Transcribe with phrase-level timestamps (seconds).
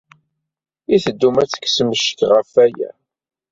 [0.95, 2.91] I teddum ad d-tekksem ccek ɣef waya?